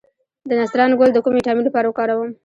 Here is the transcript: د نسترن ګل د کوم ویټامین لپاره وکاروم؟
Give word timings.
د 0.49 0.49
نسترن 0.59 0.91
ګل 0.99 1.09
د 1.13 1.17
کوم 1.23 1.33
ویټامین 1.35 1.63
لپاره 1.67 1.87
وکاروم؟ 1.87 2.31